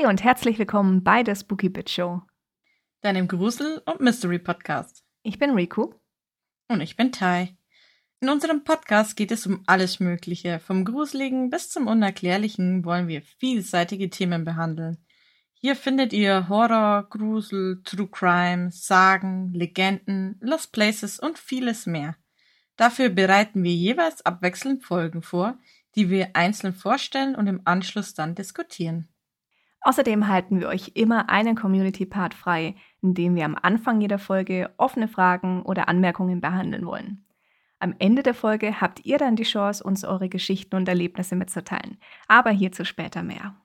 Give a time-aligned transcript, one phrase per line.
[0.00, 2.22] Hi und herzlich willkommen bei der Spooky Bit Show.
[3.02, 5.04] Deinem Grusel- und Mystery-Podcast.
[5.22, 5.92] Ich bin Riku.
[6.68, 7.54] Und ich bin Tai.
[8.20, 10.58] In unserem Podcast geht es um alles Mögliche.
[10.58, 15.04] Vom Gruseligen bis zum Unerklärlichen wollen wir vielseitige Themen behandeln.
[15.52, 22.16] Hier findet ihr Horror, Grusel, True Crime, Sagen, Legenden, Lost Places und vieles mehr.
[22.76, 25.58] Dafür bereiten wir jeweils abwechselnd Folgen vor,
[25.94, 29.10] die wir einzeln vorstellen und im Anschluss dann diskutieren.
[29.82, 34.70] Außerdem halten wir euch immer einen Community-Part frei, in dem wir am Anfang jeder Folge
[34.76, 37.24] offene Fragen oder Anmerkungen behandeln wollen.
[37.78, 41.96] Am Ende der Folge habt ihr dann die Chance, uns eure Geschichten und Erlebnisse mitzuteilen,
[42.28, 43.56] aber hierzu später mehr.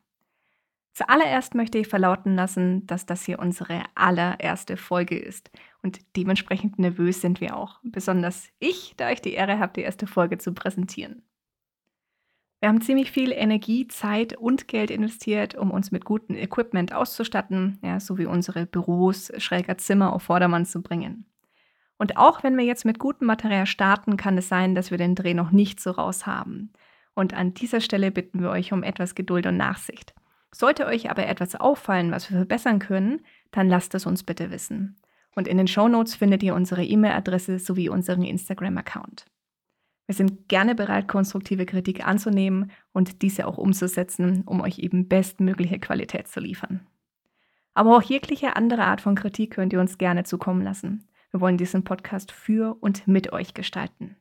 [0.94, 5.52] Zuallererst möchte ich verlauten lassen, dass das hier unsere allererste Folge ist
[5.83, 10.07] und dementsprechend nervös sind wir auch, besonders ich, da ich die Ehre habe, die erste
[10.07, 11.23] Folge zu präsentieren.
[12.59, 17.80] Wir haben ziemlich viel Energie, Zeit und Geld investiert, um uns mit gutem Equipment auszustatten,
[17.84, 21.25] ja, sowie unsere Büros, schräger Zimmer auf Vordermann zu bringen.
[21.97, 25.16] Und auch wenn wir jetzt mit gutem Material starten, kann es sein, dass wir den
[25.16, 26.72] Dreh noch nicht so raus haben.
[27.14, 30.14] Und an dieser Stelle bitten wir euch um etwas Geduld und Nachsicht.
[30.53, 34.97] Sollte euch aber etwas auffallen, was wir verbessern können, dann lasst es uns bitte wissen.
[35.36, 39.25] Und in den Show Notes findet ihr unsere E-Mail-Adresse sowie unseren Instagram-Account.
[40.08, 45.80] Wir sind gerne bereit, konstruktive Kritik anzunehmen und diese auch umzusetzen, um euch eben bestmögliche
[45.80, 46.86] Qualität zu liefern.
[47.73, 51.08] Aber auch jegliche andere Art von Kritik könnt ihr uns gerne zukommen lassen.
[51.31, 54.16] Wir wollen diesen Podcast für und mit euch gestalten.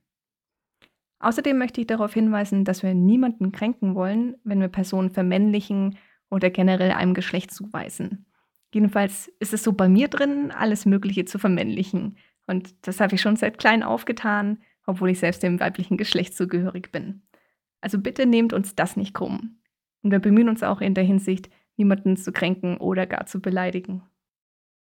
[1.20, 5.96] Außerdem möchte ich darauf hinweisen, dass wir niemanden kränken wollen, wenn wir Personen vermännlichen
[6.28, 8.26] oder generell einem Geschlecht zuweisen.
[8.74, 12.18] Jedenfalls ist es so bei mir drin, alles Mögliche zu vermännlichen.
[12.46, 16.92] Und das habe ich schon seit klein aufgetan obwohl ich selbst dem weiblichen Geschlecht zugehörig
[16.92, 17.22] bin.
[17.80, 19.58] Also bitte nehmt uns das nicht krumm.
[20.02, 24.02] Und wir bemühen uns auch in der Hinsicht, niemanden zu kränken oder gar zu beleidigen.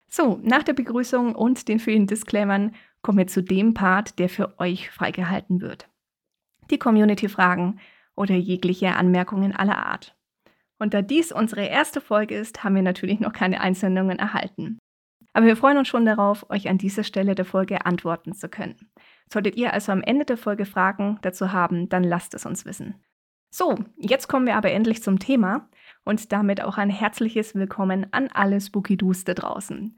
[0.10, 4.60] So, nach der Begrüßung und den vielen Disclaimern kommen wir zu dem Part, der für
[4.60, 5.90] euch freigehalten wird.
[6.70, 7.80] Die Community-Fragen
[8.16, 10.16] oder jegliche Anmerkungen aller Art.
[10.78, 14.78] Und da dies unsere erste Folge ist, haben wir natürlich noch keine Einsendungen erhalten.
[15.34, 18.92] Aber wir freuen uns schon darauf, euch an dieser Stelle der Folge antworten zu können.
[19.32, 22.96] Solltet ihr also am Ende der Folge Fragen dazu haben, dann lasst es uns wissen.
[23.50, 25.70] So, jetzt kommen wir aber endlich zum Thema
[26.04, 29.98] und damit auch ein herzliches Willkommen an alle Spooky Doos da draußen.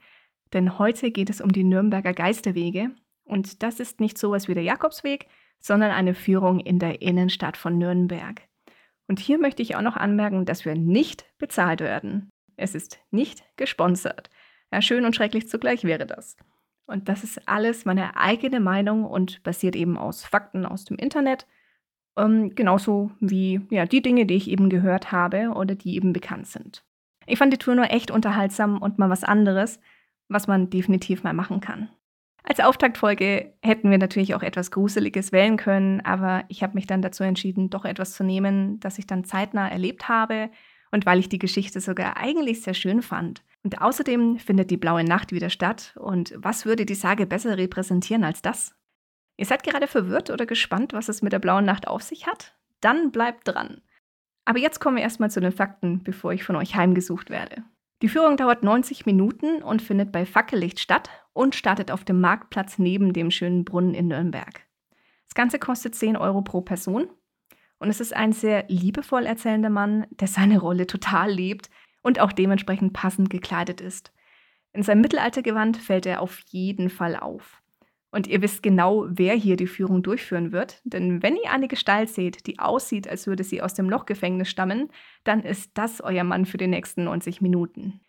[0.54, 2.92] Denn heute geht es um die Nürnberger Geisterwege
[3.24, 5.28] und das ist nicht sowas wie der Jakobsweg,
[5.60, 8.42] sondern eine Führung in der Innenstadt von Nürnberg.
[9.08, 12.30] Und hier möchte ich auch noch anmerken, dass wir nicht bezahlt werden.
[12.58, 14.30] Es ist nicht gesponsert.
[14.72, 16.38] Ja, schön und schrecklich zugleich wäre das.
[16.88, 21.48] Und das ist alles meine eigene Meinung und basiert eben aus Fakten aus dem Internet.
[22.18, 26.48] Ähm, genauso wie ja, die Dinge, die ich eben gehört habe oder die eben bekannt
[26.48, 26.84] sind.
[27.26, 29.80] Ich fand die Tour nur echt unterhaltsam und mal was anderes,
[30.30, 31.90] was man definitiv mal machen kann.
[32.48, 37.02] Als Auftaktfolge hätten wir natürlich auch etwas Gruseliges wählen können, aber ich habe mich dann
[37.02, 40.52] dazu entschieden, doch etwas zu nehmen, das ich dann zeitnah erlebt habe
[40.92, 43.44] und weil ich die Geschichte sogar eigentlich sehr schön fand.
[43.66, 45.96] Und außerdem findet die blaue Nacht wieder statt.
[46.00, 48.76] Und was würde die Sage besser repräsentieren als das?
[49.38, 52.56] Ihr seid gerade verwirrt oder gespannt, was es mit der blauen Nacht auf sich hat?
[52.80, 53.82] Dann bleibt dran.
[54.46, 57.64] Aber jetzt kommen wir erstmal zu den Fakten, bevor ich von euch heimgesucht werde.
[58.04, 62.78] Die Führung dauert 90 Minuten und findet bei Fackellicht statt und startet auf dem Marktplatz
[62.78, 64.62] neben dem schönen Brunnen in Nürnberg.
[65.28, 67.10] Das Ganze kostet 10 Euro pro Person
[67.80, 71.72] und es ist ein sehr liebevoll erzählender Mann, der seine Rolle total lebt
[72.06, 74.14] und auch dementsprechend passend gekleidet ist.
[74.74, 77.64] In seinem Mittelaltergewand fällt er auf jeden Fall auf.
[78.12, 82.10] Und ihr wisst genau, wer hier die Führung durchführen wird, denn wenn ihr eine Gestalt
[82.10, 84.92] seht, die aussieht, als würde sie aus dem Lochgefängnis stammen,
[85.24, 88.02] dann ist das euer Mann für die nächsten 90 Minuten.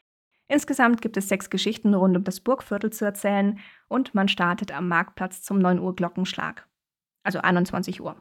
[0.46, 3.58] Insgesamt gibt es sechs Geschichten rund um das Burgviertel zu erzählen
[3.88, 6.69] und man startet am Marktplatz zum 9 Uhr Glockenschlag.
[7.22, 8.14] Also 21 Uhr.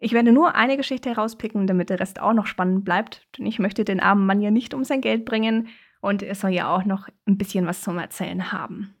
[0.00, 3.58] Ich werde nur eine Geschichte herauspicken, damit der Rest auch noch spannend bleibt, denn ich
[3.58, 5.68] möchte den armen Mann ja nicht um sein Geld bringen
[6.00, 8.94] und er soll ja auch noch ein bisschen was zum Erzählen haben.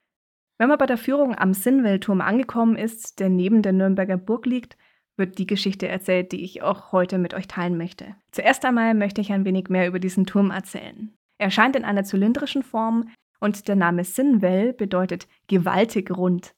[0.58, 4.76] Wenn man bei der Führung am Sinnwellturm angekommen ist, der neben der Nürnberger Burg liegt,
[5.16, 8.16] wird die Geschichte erzählt, die ich auch heute mit euch teilen möchte.
[8.32, 11.12] Zuerst einmal möchte ich ein wenig mehr über diesen Turm erzählen.
[11.38, 13.08] Er erscheint in einer zylindrischen Form
[13.40, 16.54] und der Name Sinnwell bedeutet gewaltig rund.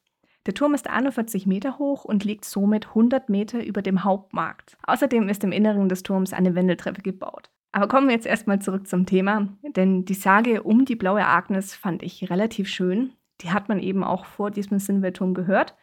[0.47, 4.79] Der Turm ist 41 Meter hoch und liegt somit 100 Meter über dem Hauptmarkt.
[4.85, 7.51] Außerdem ist im Inneren des Turms eine Wendeltreppe gebaut.
[7.73, 11.75] Aber kommen wir jetzt erstmal zurück zum Thema, denn die Sage um die blaue Agnes
[11.75, 13.13] fand ich relativ schön.
[13.43, 15.77] Die hat man eben auch vor diesem Sinnweltturm gehört.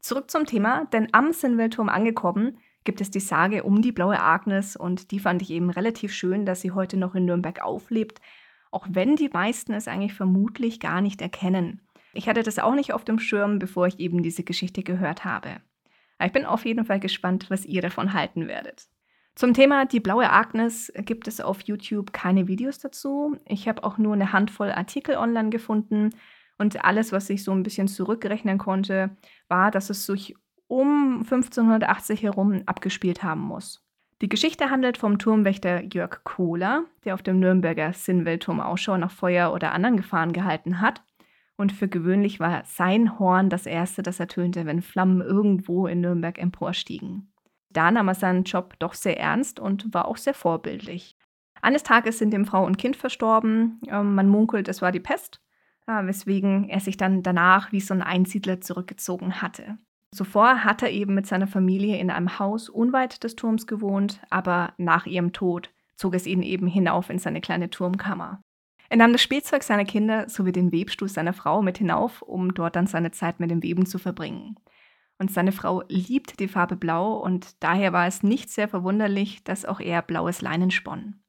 [0.00, 4.76] Zurück zum Thema, denn am Sinnweltturm angekommen, gibt es die Sage um die blaue Agnes
[4.76, 8.20] und die fand ich eben relativ schön, dass sie heute noch in Nürnberg auflebt,
[8.70, 11.80] auch wenn die meisten es eigentlich vermutlich gar nicht erkennen.
[12.14, 15.60] Ich hatte das auch nicht auf dem Schirm, bevor ich eben diese Geschichte gehört habe.
[16.18, 18.88] Aber ich bin auf jeden Fall gespannt, was ihr davon halten werdet.
[19.34, 23.36] Zum Thema die blaue Agnes gibt es auf YouTube keine Videos dazu.
[23.46, 26.10] Ich habe auch nur eine Handvoll Artikel online gefunden
[26.56, 29.16] und alles, was ich so ein bisschen zurückrechnen konnte,
[29.48, 30.36] war, dass es sich
[30.68, 33.84] um 1580 herum abgespielt haben muss.
[34.22, 39.52] Die Geschichte handelt vom Turmwächter Jörg Kohler, der auf dem Nürnberger Sinnwelturm Ausschau nach Feuer
[39.52, 41.02] oder anderen Gefahren gehalten hat.
[41.56, 46.38] Und für gewöhnlich war sein Horn das erste, das ertönte, wenn Flammen irgendwo in Nürnberg
[46.38, 47.32] emporstiegen.
[47.70, 51.16] Da nahm er seinen Job doch sehr ernst und war auch sehr vorbildlich.
[51.60, 53.80] Eines Tages sind ihm Frau und Kind verstorben.
[53.88, 55.40] Ähm, man munkelt, es war die Pest,
[55.86, 59.78] weswegen er sich dann danach wie so ein Einsiedler zurückgezogen hatte.
[60.14, 64.72] Zuvor hat er eben mit seiner Familie in einem Haus unweit des Turms gewohnt, aber
[64.78, 68.40] nach ihrem Tod zog es ihn eben hinauf in seine kleine Turmkammer.
[68.88, 72.76] Er nahm das Spielzeug seiner Kinder sowie den Webstuhl seiner Frau mit hinauf, um dort
[72.76, 74.56] dann seine Zeit mit dem Weben zu verbringen.
[75.18, 79.64] Und seine Frau liebt die Farbe Blau und daher war es nicht sehr verwunderlich, dass
[79.64, 81.20] auch er blaues Leinen spann.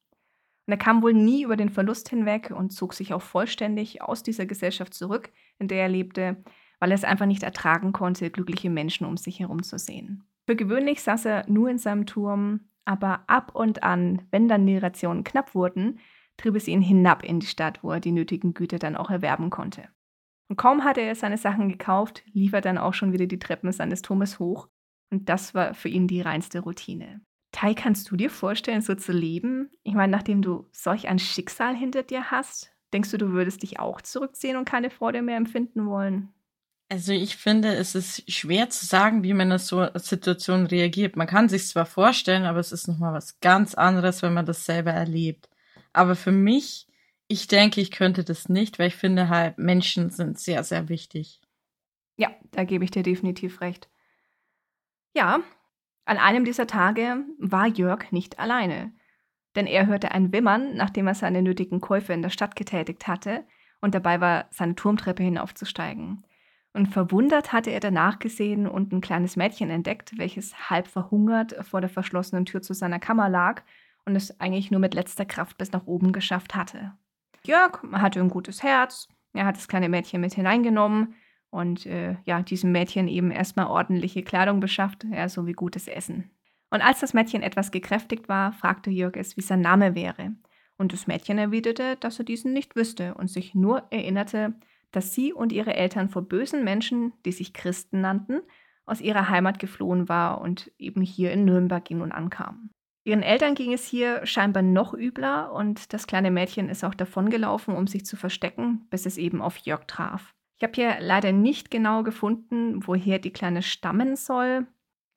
[0.67, 4.23] Und er kam wohl nie über den Verlust hinweg und zog sich auch vollständig aus
[4.23, 6.43] dieser Gesellschaft zurück, in der er lebte,
[6.79, 10.23] weil er es einfach nicht ertragen konnte, glückliche Menschen um sich herum zu sehen.
[10.47, 14.77] Für gewöhnlich saß er nur in seinem Turm, aber ab und an, wenn dann die
[14.77, 15.99] Rationen knapp wurden,
[16.37, 19.49] trieb es ihn hinab in die Stadt, wo er die nötigen Güter dann auch erwerben
[19.49, 19.89] konnte.
[20.47, 23.71] Und kaum hatte er seine Sachen gekauft, lief er dann auch schon wieder die Treppen
[23.71, 24.67] seines Turmes hoch.
[25.11, 27.21] Und das war für ihn die reinste Routine.
[27.51, 29.69] Tai, kannst du dir vorstellen, so zu leben?
[29.83, 33.79] Ich meine, nachdem du solch ein Schicksal hinter dir hast, denkst du, du würdest dich
[33.79, 36.33] auch zurückziehen und keine Freude mehr empfinden wollen?
[36.89, 41.15] Also ich finde, es ist schwer zu sagen, wie man in so Situation reagiert.
[41.15, 44.65] Man kann sich zwar vorstellen, aber es ist nochmal was ganz anderes, wenn man das
[44.65, 45.49] selber erlebt.
[45.95, 46.87] Aber für mich
[47.27, 51.41] ich denke, ich könnte das nicht, weil ich finde halt, Menschen sind sehr, sehr wichtig.
[52.17, 53.89] Ja, da gebe ich dir definitiv recht.
[55.15, 55.39] Ja,
[56.05, 58.93] an einem dieser Tage war Jörg nicht alleine,
[59.55, 63.43] denn er hörte ein Wimmern, nachdem er seine nötigen Käufe in der Stadt getätigt hatte
[63.81, 66.25] und dabei war, seine Turmtreppe hinaufzusteigen.
[66.73, 71.79] Und verwundert hatte er danach gesehen und ein kleines Mädchen entdeckt, welches halb verhungert vor
[71.81, 73.63] der verschlossenen Tür zu seiner Kammer lag
[74.05, 76.93] und es eigentlich nur mit letzter Kraft bis nach oben geschafft hatte.
[77.43, 79.07] Jörg hatte ein gutes Herz.
[79.33, 81.15] Er hat das kleine Mädchen mit hineingenommen
[81.49, 86.31] und äh, ja, diesem Mädchen eben erstmal ordentliche Kleidung beschafft, ja, sowie gutes Essen.
[86.69, 90.33] Und als das Mädchen etwas gekräftigt war, fragte Jörg es, wie sein Name wäre.
[90.77, 94.55] Und das Mädchen erwiderte, dass er diesen nicht wüsste und sich nur erinnerte,
[94.91, 98.41] dass sie und ihre Eltern vor bösen Menschen, die sich Christen nannten,
[98.85, 102.69] aus ihrer Heimat geflohen war und eben hier in Nürnberg ging und ankam.
[103.07, 107.75] Ihren Eltern ging es hier scheinbar noch übler und das kleine Mädchen ist auch davongelaufen,
[107.75, 110.33] um sich zu verstecken, bis es eben auf Jörg traf.
[110.57, 114.65] Ich habe hier leider nicht genau gefunden, woher die Kleine stammen soll.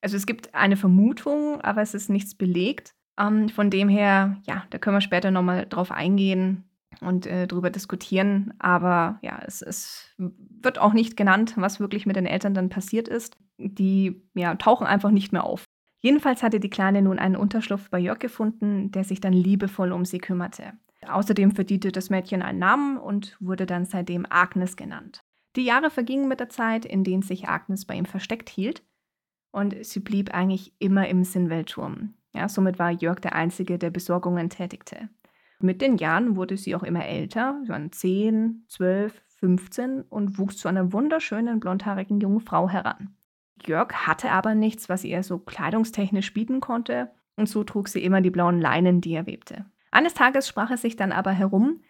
[0.03, 2.95] Also es gibt eine Vermutung, aber es ist nichts belegt.
[3.19, 6.65] Ähm, von dem her, ja, da können wir später nochmal drauf eingehen
[7.01, 8.53] und äh, drüber diskutieren.
[8.59, 13.09] Aber ja, es, es wird auch nicht genannt, was wirklich mit den Eltern dann passiert
[13.09, 13.39] ist.
[13.57, 15.65] Die ja, tauchen einfach nicht mehr auf.
[16.01, 20.05] Jedenfalls hatte die Kleine nun einen Unterschlupf bei Jörg gefunden, der sich dann liebevoll um
[20.05, 20.75] sie kümmerte.
[21.07, 25.21] Außerdem verdiente das Mädchen einen Namen und wurde dann seitdem Agnes genannt.
[25.57, 28.83] Die Jahre vergingen mit der Zeit, in denen sich Agnes bei ihm versteckt hielt,
[29.51, 32.15] und sie blieb eigentlich immer im Sinnweltturm.
[32.35, 35.09] Ja, somit war Jörg der Einzige, der Besorgungen tätigte.
[35.61, 40.59] Mit den Jahren wurde sie auch immer älter, sie waren 10, 12, 15 und wuchs
[40.59, 43.17] zu einer wunderschönen blondhaarigen jungen Frau heran.
[43.67, 48.21] Jörg hatte aber nichts, was ihr so kleidungstechnisch bieten konnte, und so trug sie immer
[48.21, 49.65] die blauen Leinen, die er webte.
[49.91, 51.81] Eines Tages sprach es sich dann aber herum,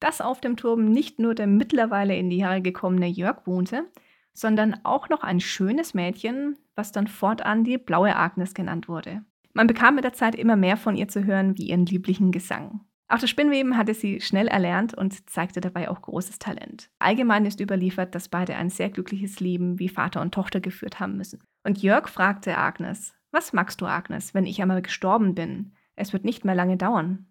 [0.00, 3.90] dass auf dem Turm nicht nur der mittlerweile in die Jahre gekommene Jörg wohnte,
[4.32, 9.24] sondern auch noch ein schönes Mädchen, was dann fortan die blaue Agnes genannt wurde.
[9.52, 12.80] Man bekam mit der Zeit immer mehr von ihr zu hören wie ihren lieblichen Gesang.
[13.08, 16.90] Auch das Spinnweben hatte sie schnell erlernt und zeigte dabei auch großes Talent.
[16.98, 21.16] Allgemein ist überliefert, dass beide ein sehr glückliches Leben wie Vater und Tochter geführt haben
[21.16, 21.42] müssen.
[21.64, 25.72] Und Jörg fragte Agnes, was magst du, Agnes, wenn ich einmal gestorben bin?
[25.96, 27.26] Es wird nicht mehr lange dauern.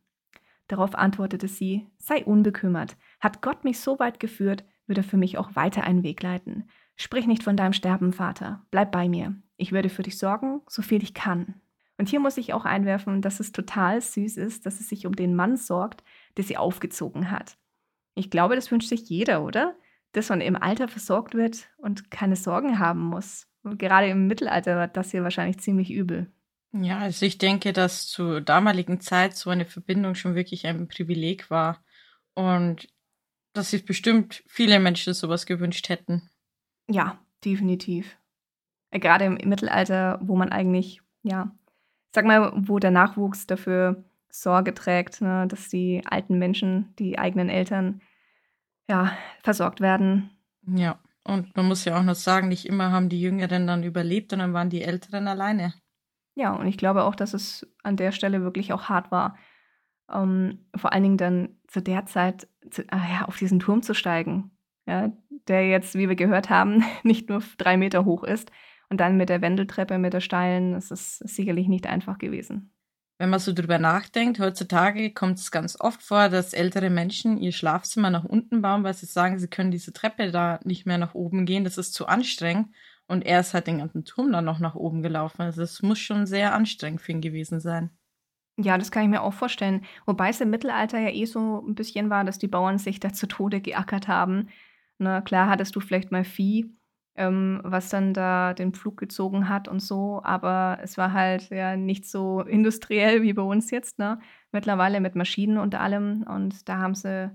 [0.67, 2.97] Darauf antwortete sie, sei unbekümmert.
[3.19, 6.69] Hat Gott mich so weit geführt, wird er für mich auch weiter einen Weg leiten.
[6.95, 8.65] Sprich nicht von deinem Sterben, Vater.
[8.71, 9.35] Bleib bei mir.
[9.57, 11.61] Ich werde für dich sorgen, so viel ich kann.
[11.97, 15.15] Und hier muss ich auch einwerfen, dass es total süß ist, dass es sich um
[15.15, 16.03] den Mann sorgt,
[16.37, 17.57] der sie aufgezogen hat.
[18.13, 19.75] Ich glaube, das wünscht sich jeder, oder?
[20.11, 23.47] Dass man im Alter versorgt wird und keine Sorgen haben muss.
[23.63, 26.31] Und gerade im Mittelalter war das hier wahrscheinlich ziemlich übel.
[26.71, 31.49] Ja, also ich denke, dass zur damaligen Zeit so eine Verbindung schon wirklich ein Privileg
[31.49, 31.83] war
[32.33, 32.87] und
[33.53, 36.29] dass sich bestimmt viele Menschen sowas gewünscht hätten.
[36.87, 38.17] Ja, definitiv.
[38.91, 41.51] Gerade im Mittelalter, wo man eigentlich, ja,
[42.11, 47.49] sag mal, wo der Nachwuchs dafür Sorge trägt, ne, dass die alten Menschen, die eigenen
[47.49, 48.01] Eltern,
[48.89, 49.11] ja,
[49.43, 50.29] versorgt werden.
[50.65, 54.31] Ja, und man muss ja auch noch sagen, nicht immer haben die Jüngeren dann überlebt
[54.31, 55.73] und dann waren die Älteren alleine.
[56.35, 59.35] Ja, und ich glaube auch, dass es an der Stelle wirklich auch hart war.
[60.09, 63.93] Ähm, vor allen Dingen dann zu der Zeit zu, ah ja, auf diesen Turm zu
[63.93, 64.51] steigen,
[64.85, 65.11] ja,
[65.47, 68.51] der jetzt, wie wir gehört haben, nicht nur drei Meter hoch ist.
[68.89, 72.71] Und dann mit der Wendeltreppe, mit der steilen, das ist sicherlich nicht einfach gewesen.
[73.19, 77.51] Wenn man so drüber nachdenkt, heutzutage kommt es ganz oft vor, dass ältere Menschen ihr
[77.51, 81.15] Schlafzimmer nach unten bauen, weil sie sagen, sie können diese Treppe da nicht mehr nach
[81.15, 82.67] oben gehen, das ist zu anstrengend.
[83.07, 85.41] Und er ist halt den ganzen Turm dann noch nach oben gelaufen.
[85.41, 87.89] Also es muss schon sehr anstrengend für ihn gewesen sein.
[88.59, 89.85] Ja, das kann ich mir auch vorstellen.
[90.05, 93.13] Wobei es im Mittelalter ja eh so ein bisschen war, dass die Bauern sich da
[93.13, 94.49] zu Tode geackert haben.
[94.97, 96.69] Na klar hattest du vielleicht mal Vieh,
[97.17, 101.75] ähm, was dann da den Pflug gezogen hat und so, aber es war halt ja
[101.75, 104.19] nicht so industriell wie bei uns jetzt, ne?
[104.51, 106.23] Mittlerweile mit Maschinen und allem.
[106.23, 107.31] Und da haben sie,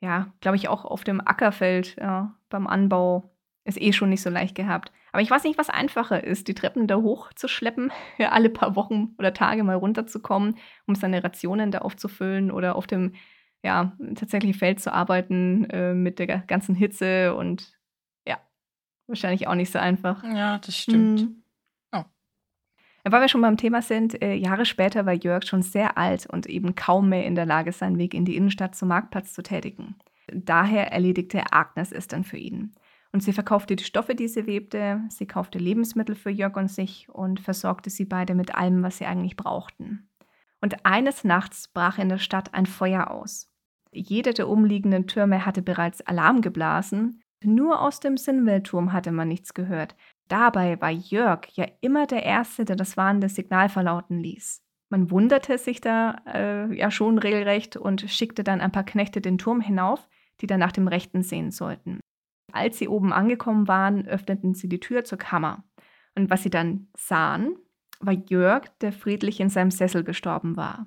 [0.00, 3.32] ja, glaube ich, auch auf dem Ackerfeld ja, beim Anbau
[3.64, 4.92] es eh schon nicht so leicht gehabt.
[5.12, 9.14] Aber ich weiß nicht, was einfacher ist, die Treppen da hochzuschleppen, ja, alle paar Wochen
[9.18, 13.14] oder Tage mal runterzukommen, um seine Rationen da aufzufüllen oder auf dem
[13.64, 17.78] ja, tatsächlich Feld zu arbeiten äh, mit der ganzen Hitze und
[19.06, 20.22] wahrscheinlich auch nicht so einfach.
[20.24, 21.20] Ja, das stimmt.
[21.20, 21.42] Mhm.
[21.92, 22.04] Oh.
[23.04, 26.46] Weil wir schon beim Thema sind, äh, Jahre später war Jörg schon sehr alt und
[26.46, 29.96] eben kaum mehr in der Lage, seinen Weg in die Innenstadt zum Marktplatz zu tätigen.
[30.32, 32.72] Daher erledigte Agnes es dann für ihn.
[33.12, 37.08] Und sie verkaufte die Stoffe, die sie webte, sie kaufte Lebensmittel für Jörg und sich
[37.10, 40.08] und versorgte sie beide mit allem, was sie eigentlich brauchten.
[40.62, 43.50] Und eines Nachts brach in der Stadt ein Feuer aus.
[43.90, 49.54] Jeder der umliegenden Türme hatte bereits Alarm geblasen, nur aus dem Sinnweltturm hatte man nichts
[49.54, 49.94] gehört.
[50.28, 54.62] Dabei war Jörg ja immer der Erste, der das warnende Signal verlauten ließ.
[54.88, 59.38] Man wunderte sich da äh, ja schon regelrecht und schickte dann ein paar Knechte den
[59.38, 60.08] Turm hinauf,
[60.40, 62.00] die dann nach dem Rechten sehen sollten.
[62.52, 65.64] Als sie oben angekommen waren, öffneten sie die Tür zur Kammer.
[66.14, 67.56] Und was sie dann sahen,
[68.00, 70.86] war Jörg, der friedlich in seinem Sessel gestorben war.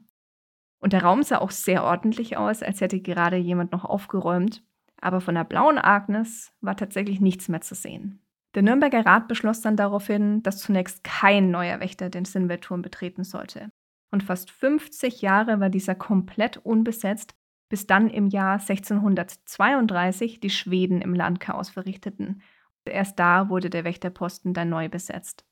[0.79, 4.63] Und der Raum sah auch sehr ordentlich aus, als hätte gerade jemand noch aufgeräumt,
[5.01, 8.21] aber von der blauen Agnes war tatsächlich nichts mehr zu sehen.
[8.55, 13.69] Der Nürnberger Rat beschloss dann daraufhin, dass zunächst kein neuer Wächter den Sinnweltturm betreten sollte.
[14.11, 17.35] Und fast 50 Jahre war dieser komplett unbesetzt,
[17.69, 22.41] bis dann im Jahr 1632 die Schweden im Land Chaos verrichteten.
[22.85, 25.43] Erst da wurde der Wächterposten dann neu besetzt.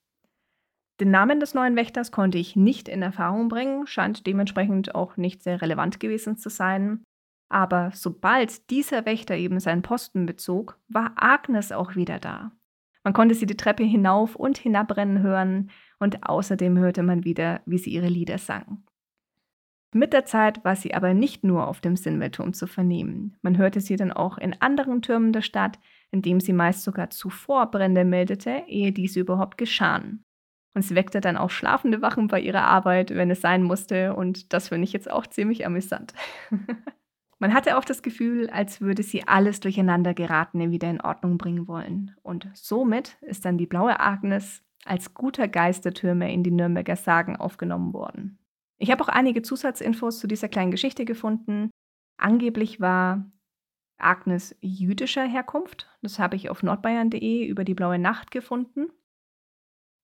[1.00, 5.42] Den Namen des neuen Wächters konnte ich nicht in Erfahrung bringen, scheint dementsprechend auch nicht
[5.42, 7.04] sehr relevant gewesen zu sein.
[7.50, 12.52] Aber sobald dieser Wächter eben seinen Posten bezog, war Agnes auch wieder da.
[13.04, 15.70] Man konnte sie die Treppe hinauf und hinabrennen hören
[16.00, 18.84] und außerdem hörte man wieder, wie sie ihre Lieder sang.
[19.96, 23.38] Mit der Zeit war sie aber nicht nur auf dem Sinnwelturm zu vernehmen.
[23.44, 25.78] Man hörte sie dann auch in anderen Türmen der Stadt,
[26.10, 30.24] indem sie meist sogar zuvor Brände meldete, ehe diese überhaupt geschahen.
[30.74, 34.52] Und sie weckte dann auch schlafende Wachen bei ihrer Arbeit, wenn es sein musste, und
[34.54, 36.14] das finde ich jetzt auch ziemlich amüsant.
[37.44, 41.68] Man hatte auch das Gefühl, als würde sie alles durcheinander geratene wieder in Ordnung bringen
[41.68, 42.16] wollen.
[42.22, 46.96] Und somit ist dann die blaue Agnes als guter Geist der Türme in die Nürnberger
[46.96, 48.40] Sagen aufgenommen worden.
[48.78, 51.70] Ich habe auch einige Zusatzinfos zu dieser kleinen Geschichte gefunden.
[52.16, 53.30] Angeblich war
[53.98, 55.90] Agnes jüdischer Herkunft.
[56.02, 58.88] Das habe ich auf nordbayern.de über die blaue Nacht gefunden.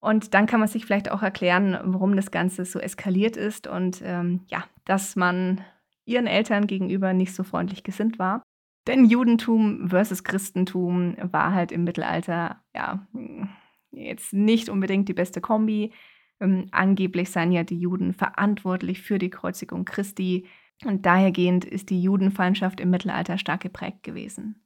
[0.02, 4.02] Und dann kann man sich vielleicht auch erklären, warum das Ganze so eskaliert ist und
[4.04, 5.64] ähm, ja, dass man
[6.10, 8.44] ihren Eltern gegenüber nicht so freundlich gesinnt war.
[8.88, 13.08] Denn Judentum versus Christentum war halt im Mittelalter ja
[13.92, 15.94] jetzt nicht unbedingt die beste Kombi.
[16.40, 20.48] Ähm, angeblich seien ja die Juden verantwortlich für die Kreuzigung Christi
[20.86, 24.64] und dahergehend ist die Judenfeindschaft im Mittelalter stark geprägt gewesen.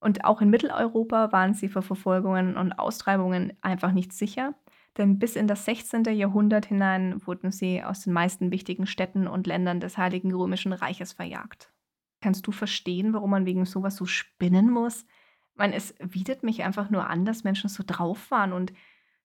[0.00, 4.54] Und auch in Mitteleuropa waren sie vor Verfolgungen und Austreibungen einfach nicht sicher,
[4.98, 6.04] denn bis in das 16.
[6.04, 11.12] Jahrhundert hinein wurden sie aus den meisten wichtigen Städten und Ländern des Heiligen Römischen Reiches
[11.12, 11.72] verjagt.
[12.20, 15.04] Kannst du verstehen, warum man wegen sowas so spinnen muss?
[15.52, 18.72] Ich meine, es widert mich einfach nur an, dass Menschen so drauf waren und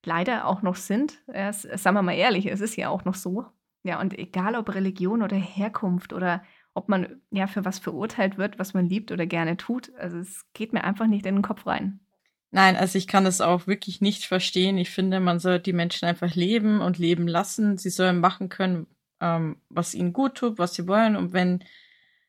[0.04, 1.22] leider auch noch sind.
[1.26, 3.46] Es, sagen wir mal ehrlich, es ist ja auch noch so.
[3.82, 8.58] Ja, und egal ob Religion oder Herkunft oder ob man ja für was verurteilt wird,
[8.58, 11.66] was man liebt oder gerne tut, also es geht mir einfach nicht in den Kopf
[11.66, 12.00] rein.
[12.54, 14.78] Nein, also ich kann das auch wirklich nicht verstehen.
[14.78, 17.78] Ich finde, man soll die Menschen einfach leben und leben lassen.
[17.78, 18.86] Sie sollen machen können,
[19.20, 21.16] ähm, was ihnen gut tut, was sie wollen.
[21.16, 21.64] Und wenn,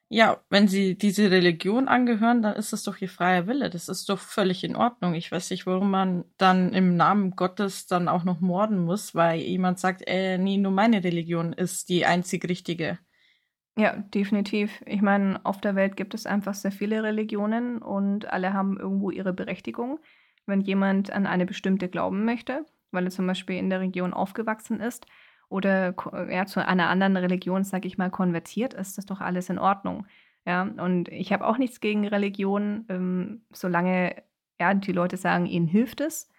[0.10, 3.70] ja, wenn sie diese Religion angehören, dann ist das doch ihr freier Wille.
[3.70, 5.14] Das ist doch völlig in Ordnung.
[5.14, 9.42] Ich weiß nicht, warum man dann im Namen Gottes dann auch noch morden muss, weil
[9.42, 12.98] jemand sagt, äh, nee, nur meine Religion ist die einzig richtige.
[13.78, 14.82] Ja, definitiv.
[14.86, 19.12] Ich meine, auf der Welt gibt es einfach sehr viele Religionen und alle haben irgendwo
[19.12, 20.00] ihre Berechtigung.
[20.46, 24.80] Wenn jemand an eine bestimmte glauben möchte, weil er zum Beispiel in der Region aufgewachsen
[24.80, 25.06] ist
[25.50, 25.94] oder
[26.30, 30.08] ja, zu einer anderen Religion, sage ich mal, konvertiert, ist das doch alles in Ordnung.
[30.46, 34.24] Ja, und ich habe auch nichts gegen Religion, ähm, solange
[34.60, 36.30] ja, die Leute sagen, ihnen hilft es.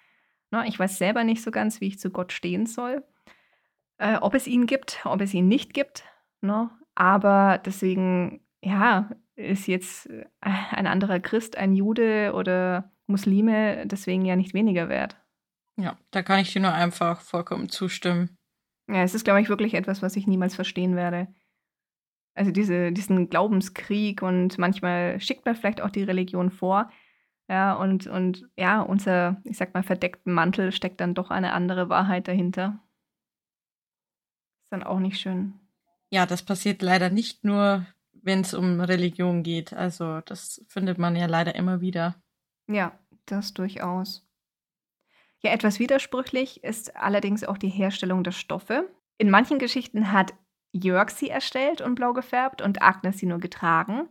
[0.51, 3.05] Na, ne, ich weiß selber nicht so ganz, wie ich zu Gott stehen soll.
[3.99, 6.05] Äh, ob es ihn gibt, ob es ihn nicht gibt.
[6.41, 6.71] Ne?
[6.97, 14.35] Aber deswegen, ja, ist jetzt äh, ein anderer Christ, ein Jude oder Muslime deswegen ja
[14.35, 15.17] nicht weniger wert.
[15.79, 18.37] Ja, da kann ich dir nur einfach vollkommen zustimmen.
[18.89, 21.29] Ja, es ist, glaube ich, wirklich etwas, was ich niemals verstehen werde.
[22.35, 26.91] Also diese, diesen Glaubenskrieg und manchmal schickt man vielleicht auch die Religion vor.
[27.49, 31.89] Ja, und, und ja, unser, ich sag mal, verdeckten Mantel steckt dann doch eine andere
[31.89, 32.83] Wahrheit dahinter.
[34.63, 35.55] Ist dann auch nicht schön.
[36.11, 39.73] Ja, das passiert leider nicht nur, wenn es um Religion geht.
[39.73, 42.17] Also das findet man ja leider immer wieder.
[42.69, 44.25] Ja, das durchaus.
[45.41, 48.89] Ja, etwas widersprüchlich ist allerdings auch die Herstellung der Stoffe.
[49.19, 50.35] In manchen Geschichten hat
[50.73, 54.09] Jörg sie erstellt und blau gefärbt und Agnes sie nur getragen.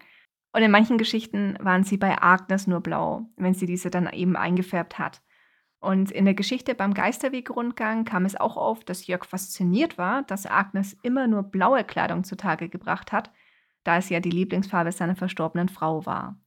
[0.53, 4.35] Und in manchen Geschichten waren sie bei Agnes nur blau, wenn sie diese dann eben
[4.35, 5.21] eingefärbt hat.
[5.79, 10.45] Und in der Geschichte beim Geisterwegrundgang kam es auch auf, dass Jörg fasziniert war, dass
[10.47, 13.31] Agnes immer nur blaue Kleidung zutage gebracht hat,
[13.83, 16.37] da es ja die Lieblingsfarbe seiner verstorbenen Frau war.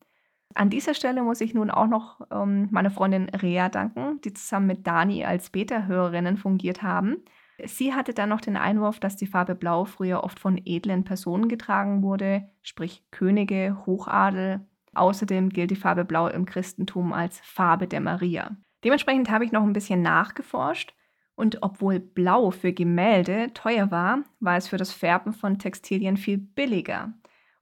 [0.55, 4.67] An dieser Stelle muss ich nun auch noch ähm, meiner Freundin Rea danken, die zusammen
[4.67, 7.19] mit Dani als Beta-Hörerinnen fungiert haben.
[7.65, 11.49] Sie hatte dann noch den Einwurf, dass die Farbe Blau früher oft von edlen Personen
[11.49, 14.67] getragen wurde, sprich Könige, Hochadel.
[14.95, 18.57] Außerdem gilt die Farbe Blau im Christentum als Farbe der Maria.
[18.85, 20.95] Dementsprechend habe ich noch ein bisschen nachgeforscht
[21.35, 26.39] und obwohl Blau für Gemälde teuer war, war es für das Färben von Textilien viel
[26.39, 27.13] billiger.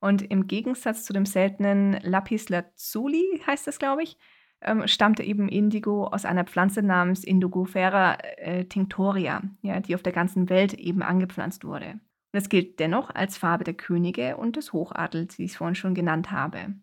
[0.00, 4.16] Und im Gegensatz zu dem seltenen Lapis Lazuli, heißt das, glaube ich,
[4.62, 10.12] ähm, stammte eben Indigo aus einer Pflanze namens Indigofera äh, tinctoria, ja, die auf der
[10.12, 12.00] ganzen Welt eben angepflanzt wurde.
[12.32, 15.74] Und es gilt dennoch als Farbe der Könige und des Hochadels, wie ich es vorhin
[15.74, 16.74] schon genannt habe.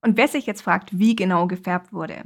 [0.00, 2.22] Und wer sich jetzt fragt, wie genau gefärbt wurde,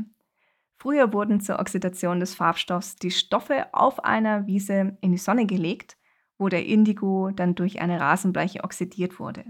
[0.81, 5.99] Früher wurden zur Oxidation des Farbstoffs die Stoffe auf einer Wiese in die Sonne gelegt,
[6.39, 9.45] wo der Indigo dann durch eine Rasenbleiche oxidiert wurde.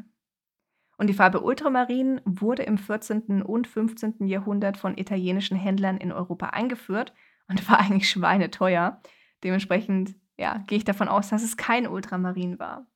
[0.98, 3.42] Und die Farbe Ultramarin wurde im 14.
[3.42, 4.26] und 15.
[4.26, 7.14] Jahrhundert von italienischen Händlern in Europa eingeführt
[7.46, 9.00] und war eigentlich schweineteuer.
[9.44, 12.88] Dementsprechend ja, gehe ich davon aus, dass es kein Ultramarin war.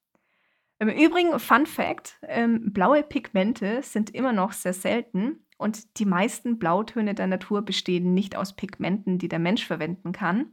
[0.81, 6.59] Im Übrigen, Fun Fact: ähm, blaue Pigmente sind immer noch sehr selten und die meisten
[6.59, 10.53] Blautöne der Natur bestehen nicht aus Pigmenten, die der Mensch verwenden kann.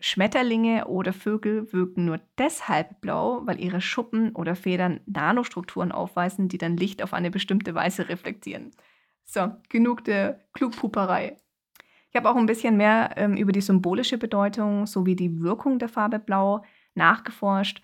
[0.00, 6.58] Schmetterlinge oder Vögel wirken nur deshalb blau, weil ihre Schuppen oder Federn Nanostrukturen aufweisen, die
[6.58, 8.70] dann Licht auf eine bestimmte Weise reflektieren.
[9.24, 11.36] So, genug der Klugpuperei.
[12.10, 15.88] Ich habe auch ein bisschen mehr ähm, über die symbolische Bedeutung sowie die Wirkung der
[15.88, 17.82] Farbe Blau nachgeforscht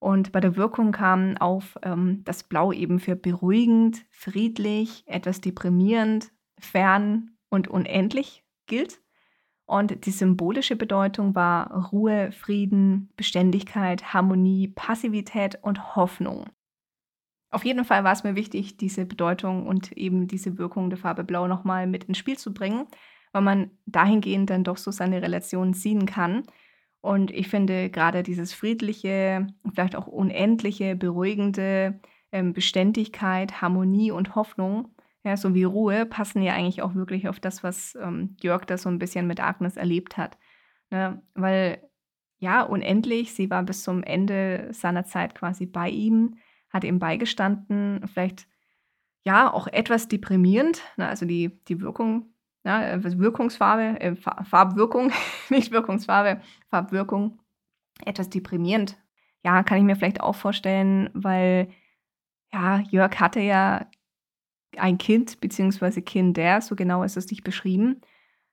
[0.00, 6.30] und bei der Wirkung kam auf, ähm, dass Blau eben für beruhigend, friedlich, etwas deprimierend,
[6.58, 9.00] fern und unendlich gilt.
[9.66, 16.46] Und die symbolische Bedeutung war Ruhe, Frieden, Beständigkeit, Harmonie, Passivität und Hoffnung.
[17.50, 21.24] Auf jeden Fall war es mir wichtig, diese Bedeutung und eben diese Wirkung der Farbe
[21.24, 22.86] Blau nochmal mit ins Spiel zu bringen,
[23.32, 26.44] weil man dahingehend dann doch so seine Relation ziehen kann.
[27.00, 32.00] Und ich finde gerade dieses friedliche, vielleicht auch unendliche, beruhigende
[32.32, 37.62] ähm, Beständigkeit, Harmonie und Hoffnung, ja, sowie Ruhe, passen ja eigentlich auch wirklich auf das,
[37.62, 40.38] was ähm, Jörg da so ein bisschen mit Agnes erlebt hat.
[40.90, 41.22] Ne?
[41.34, 41.82] Weil,
[42.38, 46.36] ja, unendlich, sie war bis zum Ende seiner Zeit quasi bei ihm,
[46.70, 48.48] hat ihm beigestanden, vielleicht
[49.24, 51.08] ja auch etwas deprimierend, ne?
[51.08, 52.32] also die, die Wirkung
[52.68, 55.10] ja, Wirkungsfarbe, äh, Farbwirkung,
[55.48, 57.40] nicht Wirkungsfarbe, Farbwirkung,
[58.04, 58.98] etwas deprimierend.
[59.42, 61.70] Ja, kann ich mir vielleicht auch vorstellen, weil
[62.52, 63.86] ja, Jörg hatte ja
[64.76, 68.02] ein Kind, beziehungsweise Kinder, so genau ist es nicht beschrieben.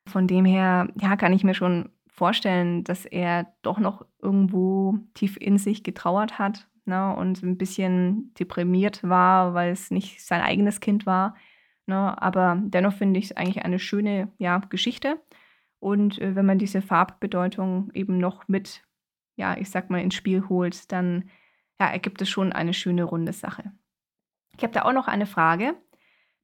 [0.07, 5.35] Von dem her, ja, kann ich mir schon vorstellen, dass er doch noch irgendwo tief
[5.37, 10.79] in sich getrauert hat ne, und ein bisschen deprimiert war, weil es nicht sein eigenes
[10.79, 11.35] Kind war.
[11.87, 12.21] Ne?
[12.21, 15.21] Aber dennoch finde ich es eigentlich eine schöne ja, Geschichte.
[15.79, 18.83] Und äh, wenn man diese Farbbedeutung eben noch mit,
[19.35, 21.29] ja, ich sag mal, ins Spiel holt, dann
[21.79, 23.71] ja, ergibt es schon eine schöne runde Sache.
[24.57, 25.75] Ich habe da auch noch eine Frage.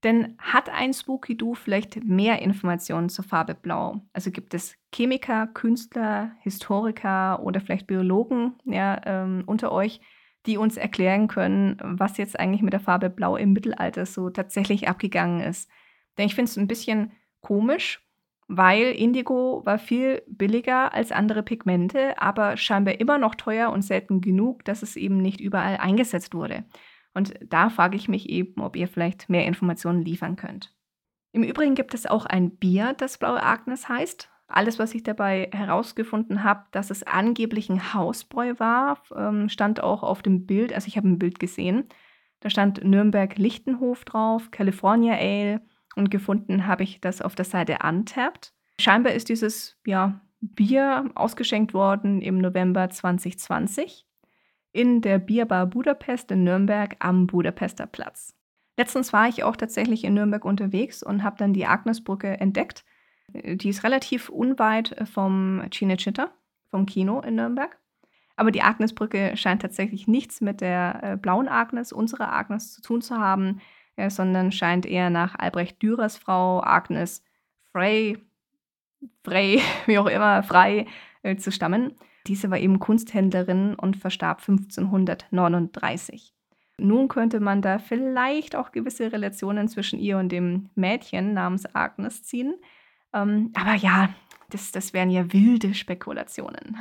[0.03, 4.01] Denn hat ein Spooky Doo vielleicht mehr Informationen zur Farbe Blau?
[4.13, 10.01] Also gibt es Chemiker, Künstler, Historiker oder vielleicht Biologen ja, ähm, unter euch,
[10.45, 14.87] die uns erklären können, was jetzt eigentlich mit der Farbe Blau im Mittelalter so tatsächlich
[14.87, 15.69] abgegangen ist?
[16.17, 18.05] Denn ich finde es ein bisschen komisch,
[18.47, 24.19] weil Indigo war viel billiger als andere Pigmente, aber scheinbar immer noch teuer und selten
[24.19, 26.65] genug, dass es eben nicht überall eingesetzt wurde.
[27.13, 30.73] Und da frage ich mich eben, ob ihr vielleicht mehr Informationen liefern könnt.
[31.33, 34.29] Im Übrigen gibt es auch ein Bier, das Blaue Agnes heißt.
[34.51, 40.03] Alles, was ich dabei herausgefunden habe, dass es angeblich ein Hausbräu war, ähm, stand auch
[40.03, 40.73] auf dem Bild.
[40.73, 41.87] Also ich habe ein Bild gesehen.
[42.39, 45.61] Da stand Nürnberg Lichtenhof drauf, California Ale
[45.95, 48.53] und gefunden habe ich das auf der Seite Untapped.
[48.79, 54.07] Scheinbar ist dieses ja, Bier ausgeschenkt worden im November 2020
[54.73, 58.35] in der Bierbar Budapest in Nürnberg am Budapester Platz.
[58.77, 62.85] Letztens war ich auch tatsächlich in Nürnberg unterwegs und habe dann die Agnesbrücke entdeckt.
[63.29, 66.29] Die ist relativ unweit vom Cinecittà,
[66.69, 67.77] vom Kino in Nürnberg.
[68.35, 73.01] Aber die Agnesbrücke scheint tatsächlich nichts mit der äh, blauen Agnes, unserer Agnes, zu tun
[73.01, 73.61] zu haben,
[73.97, 77.23] äh, sondern scheint eher nach Albrecht Dürers Frau Agnes
[77.71, 78.17] Frey,
[79.23, 80.87] Frey, wie auch immer, Frei
[81.23, 81.95] äh, zu stammen.
[82.27, 86.33] Diese war eben Kunsthändlerin und verstarb 1539.
[86.77, 92.23] Nun könnte man da vielleicht auch gewisse Relationen zwischen ihr und dem Mädchen namens Agnes
[92.23, 92.55] ziehen.
[93.13, 94.09] Ähm, aber ja,
[94.49, 96.77] das, das wären ja wilde Spekulationen.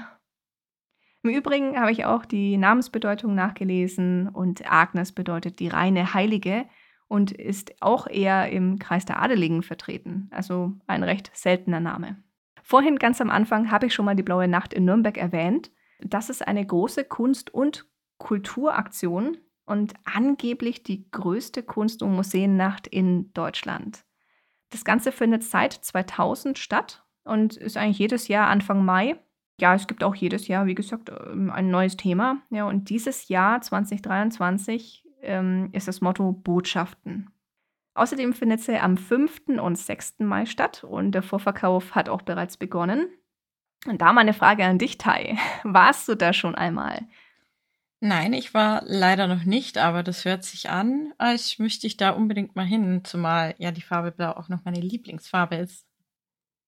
[1.22, 6.64] Im Übrigen habe ich auch die Namensbedeutung nachgelesen und Agnes bedeutet die reine Heilige
[7.08, 12.22] und ist auch eher im Kreis der Adeligen vertreten, also ein recht seltener Name.
[12.62, 15.70] Vorhin ganz am Anfang habe ich schon mal die Blaue Nacht in Nürnberg erwähnt.
[16.00, 17.86] Das ist eine große Kunst- und
[18.18, 24.04] Kulturaktion und angeblich die größte Kunst- und Museennacht in Deutschland.
[24.70, 29.16] Das Ganze findet seit 2000 statt und ist eigentlich jedes Jahr Anfang Mai.
[29.60, 32.38] Ja, es gibt auch jedes Jahr, wie gesagt, ähm, ein neues Thema.
[32.50, 37.30] Ja, und dieses Jahr 2023 ähm, ist das Motto Botschaften.
[37.94, 39.60] Außerdem findet sie am 5.
[39.60, 40.20] und 6.
[40.20, 43.08] Mai statt und der Vorverkauf hat auch bereits begonnen.
[43.86, 45.36] Und da meine Frage an dich, Tai.
[45.64, 47.06] Warst du da schon einmal?
[48.02, 52.10] Nein, ich war leider noch nicht, aber das hört sich an, als möchte ich da
[52.10, 55.86] unbedingt mal hin, zumal ja die Farbe Blau auch noch meine Lieblingsfarbe ist.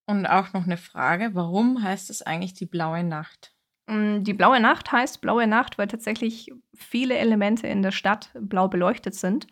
[0.06, 3.54] Und auch noch eine Frage, warum heißt es eigentlich die blaue Nacht?
[3.86, 8.68] Mm, die blaue Nacht heißt blaue Nacht, weil tatsächlich viele Elemente in der Stadt blau
[8.68, 9.46] beleuchtet sind.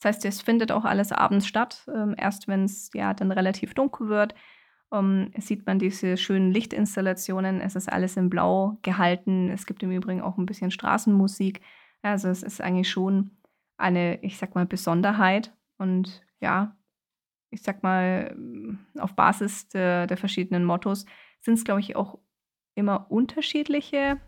[0.00, 1.86] Das heißt, es findet auch alles abends statt.
[1.88, 4.34] Ähm, erst wenn es ja dann relativ dunkel wird,
[4.92, 7.60] ähm, sieht man diese schönen Lichtinstallationen.
[7.60, 9.50] Es ist alles in Blau gehalten.
[9.50, 11.60] Es gibt im Übrigen auch ein bisschen Straßenmusik.
[12.02, 13.30] Also es ist eigentlich schon
[13.76, 15.52] eine, ich sag mal, Besonderheit.
[15.78, 16.76] Und ja,
[17.50, 18.36] ich sag mal,
[18.98, 21.06] auf Basis der, der verschiedenen Mottos
[21.40, 22.18] sind es, glaube ich, auch
[22.74, 24.20] immer unterschiedliche,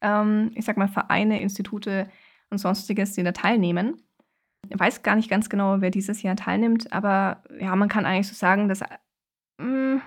[0.00, 2.08] ähm, ich sag mal, Vereine, Institute
[2.50, 4.02] und sonstiges, die da teilnehmen.
[4.68, 8.28] Ich weiß gar nicht ganz genau, wer dieses Jahr teilnimmt, aber ja, man kann eigentlich
[8.28, 8.82] so sagen, dass
[9.58, 10.00] hm,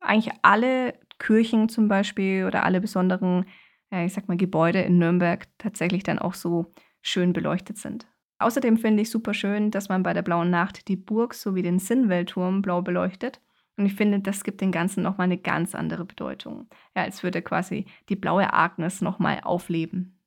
[0.00, 3.46] eigentlich alle Kirchen zum Beispiel oder alle besonderen,
[3.90, 8.06] ja, ich sag mal, Gebäude in Nürnberg tatsächlich dann auch so schön beleuchtet sind.
[8.38, 11.80] Außerdem finde ich super schön, dass man bei der Blauen Nacht die Burg sowie den
[11.80, 13.40] Sinnweltturm blau beleuchtet.
[13.76, 16.68] Und ich finde, das gibt dem Ganzen nochmal eine ganz andere Bedeutung.
[16.96, 20.18] Ja, als würde quasi die blaue Agnes nochmal aufleben.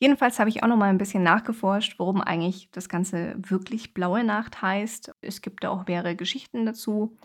[0.00, 4.24] Jedenfalls habe ich auch noch mal ein bisschen nachgeforscht, warum eigentlich das Ganze wirklich Blaue
[4.24, 5.14] Nacht heißt.
[5.20, 7.16] Es gibt da auch mehrere Geschichten dazu.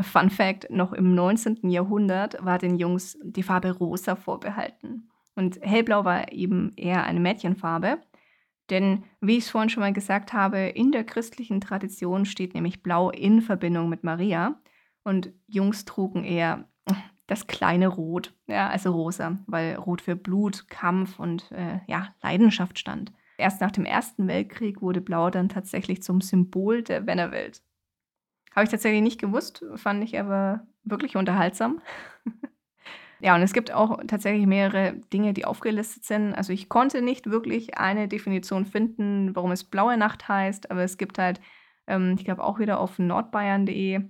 [0.00, 1.70] Fun Fact: Noch im 19.
[1.70, 5.10] Jahrhundert war den Jungs die Farbe Rosa vorbehalten.
[5.36, 7.98] Und hellblau war eben eher eine Mädchenfarbe.
[8.70, 12.82] Denn, wie ich es vorhin schon mal gesagt habe, in der christlichen Tradition steht nämlich
[12.82, 14.60] Blau in Verbindung mit Maria.
[15.02, 16.66] Und Jungs trugen eher
[17.26, 22.78] das kleine Rot, ja, also rosa, weil Rot für Blut, Kampf und äh, ja, Leidenschaft
[22.78, 23.12] stand.
[23.38, 27.62] Erst nach dem Ersten Weltkrieg wurde Blau dann tatsächlich zum Symbol der Männerwelt.
[28.54, 31.80] Habe ich tatsächlich nicht gewusst, fand ich aber wirklich unterhaltsam.
[33.20, 36.34] ja, und es gibt auch tatsächlich mehrere Dinge, die aufgelistet sind.
[36.34, 40.98] Also ich konnte nicht wirklich eine Definition finden, warum es blaue Nacht heißt, aber es
[40.98, 41.40] gibt halt,
[41.86, 44.02] ähm, ich glaube auch wieder auf nordbayern.de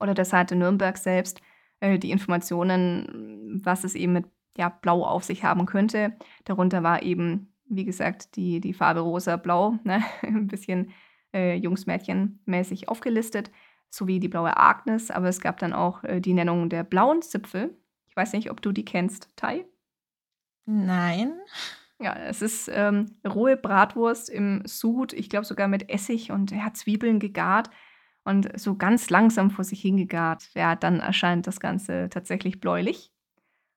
[0.00, 1.40] oder der Seite Nürnberg selbst,
[1.80, 6.12] äh, die Informationen, was es eben mit ja, Blau auf sich haben könnte.
[6.44, 10.02] Darunter war eben, wie gesagt, die, die Farbe rosa-blau, ne?
[10.22, 10.92] ein bisschen
[11.34, 13.50] äh, Jungs-Mädchen-mäßig aufgelistet,
[13.90, 17.76] sowie die blaue Agnes, aber es gab dann auch äh, die Nennung der blauen Zipfel.
[18.06, 19.66] Ich weiß nicht, ob du die kennst, Tai?
[20.66, 21.34] Nein.
[22.00, 26.72] Ja, es ist ähm, rohe Bratwurst im Sud, ich glaube sogar mit Essig und ja,
[26.72, 27.70] Zwiebeln gegart
[28.24, 30.50] und so ganz langsam vor sich hingegart.
[30.54, 33.12] Ja, dann erscheint das Ganze tatsächlich bläulich.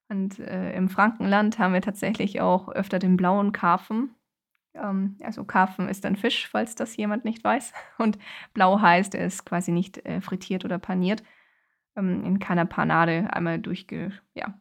[0.09, 4.15] Und äh, im Frankenland haben wir tatsächlich auch öfter den blauen Karpfen.
[4.81, 7.73] Ähm, also Karpfen ist ein Fisch, falls das jemand nicht weiß.
[7.97, 8.17] Und
[8.53, 11.23] blau heißt, er ist quasi nicht äh, frittiert oder paniert.
[11.95, 14.59] Ähm, in keiner Panade einmal durchge, ja,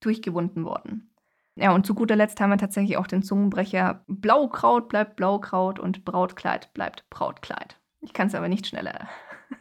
[0.00, 1.10] durchgewunden worden.
[1.58, 6.04] Ja, und zu guter Letzt haben wir tatsächlich auch den Zungenbrecher Blaukraut bleibt Blaukraut und
[6.04, 7.80] Brautkleid bleibt Brautkleid.
[8.02, 9.08] Ich kann es aber nicht schneller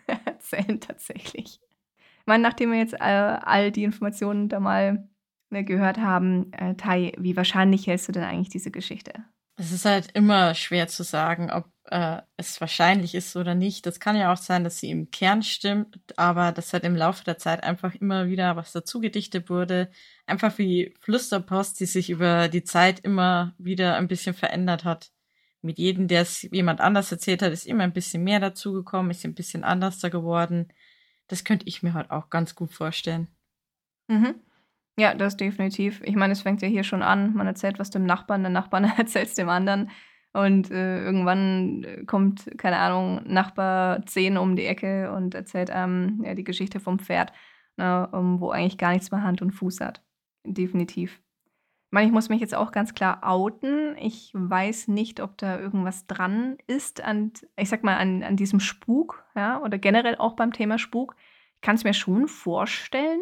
[0.25, 1.61] erzählen tatsächlich.
[2.19, 5.07] Ich meine, nachdem wir jetzt äh, all die Informationen da mal
[5.51, 9.23] ne, gehört haben, äh, Tai, wie wahrscheinlich hältst du denn eigentlich diese Geschichte?
[9.57, 13.85] Es ist halt immer schwer zu sagen, ob äh, es wahrscheinlich ist oder nicht.
[13.85, 17.23] Das kann ja auch sein, dass sie im Kern stimmt, aber dass halt im Laufe
[17.23, 19.89] der Zeit einfach immer wieder was dazu gedichtet wurde.
[20.25, 25.11] Einfach wie Flüsterpost, die sich über die Zeit immer wieder ein bisschen verändert hat.
[25.61, 29.25] Mit jedem, der es jemand anders erzählt hat, ist immer ein bisschen mehr dazugekommen, ist
[29.25, 30.67] ein bisschen anders da geworden.
[31.27, 33.29] Das könnte ich mir halt auch ganz gut vorstellen.
[34.07, 34.35] Mhm.
[34.97, 36.01] Ja, das definitiv.
[36.05, 37.34] Ich meine, es fängt ja hier schon an.
[37.34, 39.89] Man erzählt was dem Nachbarn, der Nachbarn erzählt es dem anderen.
[40.34, 46.21] Und äh, irgendwann äh, kommt, keine Ahnung, Nachbar 10 um die Ecke und erzählt einem
[46.25, 47.31] ja, die Geschichte vom Pferd,
[47.77, 50.01] ne, um, wo eigentlich gar nichts mehr Hand und Fuß hat.
[50.45, 51.21] Definitiv.
[51.86, 53.95] Ich meine, ich muss mich jetzt auch ganz klar outen.
[53.97, 58.60] Ich weiß nicht, ob da irgendwas dran ist an, ich sag mal, an, an diesem
[58.60, 61.15] Spuk, ja, oder generell auch beim Thema Spuk.
[61.55, 63.21] Ich kann es mir schon vorstellen.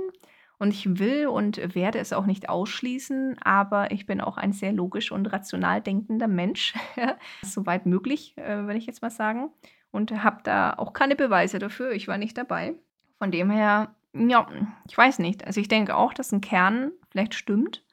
[0.59, 4.71] Und ich will und werde es auch nicht ausschließen, aber ich bin auch ein sehr
[4.71, 6.73] logisch und rational denkender Mensch,
[7.41, 9.51] soweit möglich, äh, würde ich jetzt mal sagen.
[9.91, 11.91] Und habe da auch keine Beweise dafür.
[11.91, 12.75] Ich war nicht dabei.
[13.17, 14.47] Von dem her, ja,
[14.87, 15.45] ich weiß nicht.
[15.45, 17.83] Also ich denke auch, dass ein Kern vielleicht stimmt,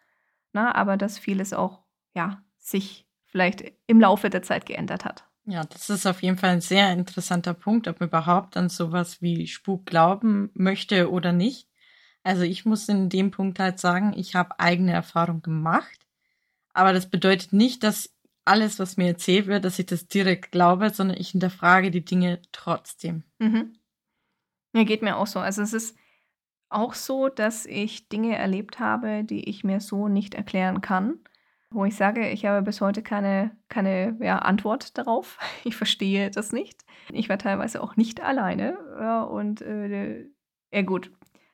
[0.53, 1.83] na, ne, aber dass vieles auch,
[2.15, 5.25] ja, sich vielleicht im Laufe der Zeit geändert hat.
[5.47, 9.23] Ja, das ist auf jeden Fall ein sehr interessanter Punkt, ob man überhaupt an sowas
[9.23, 11.70] wie Spuk glauben möchte oder nicht.
[12.23, 16.07] Also ich muss in dem Punkt halt sagen, ich habe eigene Erfahrung gemacht.
[16.73, 20.91] Aber das bedeutet nicht, dass alles, was mir erzählt wird, dass ich das direkt glaube,
[20.91, 23.25] sondern ich hinterfrage die Dinge trotzdem.
[23.39, 23.75] Mhm.
[24.75, 25.41] Ja, geht mir auch so.
[25.41, 25.97] Also es ist
[26.69, 31.19] auch so, dass ich Dinge erlebt habe, die ich mir so nicht erklären kann.
[31.73, 35.39] Wo ich sage, ich habe bis heute keine, keine ja, Antwort darauf.
[35.65, 36.85] Ich verstehe das nicht.
[37.13, 38.79] Ich war teilweise auch nicht alleine.
[38.99, 40.27] Ja, und äh,
[40.73, 41.11] ja gut,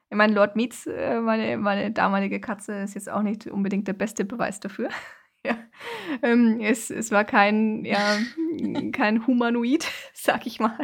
[0.09, 3.93] ich meine, Lord Meets, äh, meine, meine damalige Katze, ist jetzt auch nicht unbedingt der
[3.93, 4.89] beste Beweis dafür.
[5.45, 5.57] ja.
[6.23, 8.19] Ähm, es, es war kein, ja,
[8.93, 10.79] kein Humanoid, sag ich mal,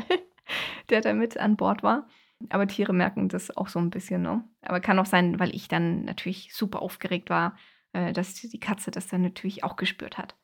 [0.90, 2.08] der da mit an Bord war.
[2.48, 4.42] Aber Tiere merken das auch so ein bisschen, ne?
[4.62, 7.56] Aber kann auch sein, weil ich dann natürlich super aufgeregt war,
[7.92, 10.34] äh, dass die Katze das dann natürlich auch gespürt hat.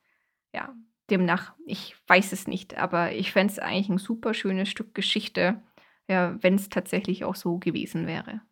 [0.54, 0.72] Ja,
[1.10, 5.60] demnach, ich weiß es nicht, aber ich fände es eigentlich ein super schönes Stück Geschichte,
[6.06, 8.42] ja, wenn es tatsächlich auch so gewesen wäre.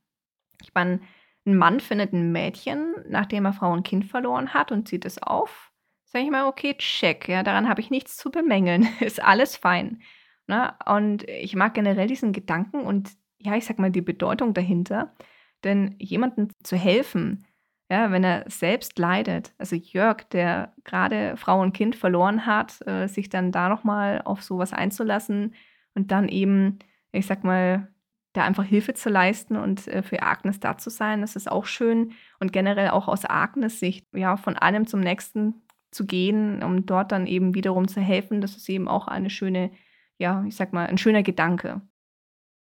[0.66, 1.00] Ich meine,
[1.46, 5.22] ein Mann findet ein Mädchen, nachdem er Frau und Kind verloren hat und zieht es
[5.22, 5.70] auf.
[6.04, 8.88] Sag ich mal, okay, check, ja, daran habe ich nichts zu bemängeln.
[9.00, 10.02] Ist alles fein.
[10.48, 10.74] Ne?
[10.84, 15.14] Und ich mag generell diesen Gedanken und ja, ich sag mal, die Bedeutung dahinter.
[15.62, 17.46] Denn jemandem zu helfen,
[17.88, 23.06] ja, wenn er selbst leidet, also Jörg, der gerade Frau und Kind verloren hat, äh,
[23.06, 25.54] sich dann da nochmal auf sowas einzulassen
[25.94, 26.80] und dann eben,
[27.12, 27.88] ich sag mal,
[28.36, 31.20] da einfach Hilfe zu leisten und äh, für Agnes da zu sein.
[31.20, 32.12] Das ist auch schön.
[32.38, 37.12] Und generell auch aus Agnes Sicht, ja, von einem zum nächsten zu gehen, um dort
[37.12, 39.70] dann eben wiederum zu helfen, das ist eben auch eine schöne,
[40.18, 41.80] ja, ich sag mal, ein schöner Gedanke.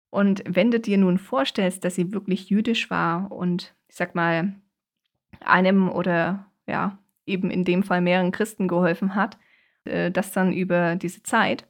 [0.09, 4.55] Und wenn du dir nun vorstellst, dass sie wirklich jüdisch war und ich sag mal,
[5.39, 9.37] einem oder ja, eben in dem Fall mehreren Christen geholfen hat,
[9.85, 11.67] äh, das dann über diese Zeit,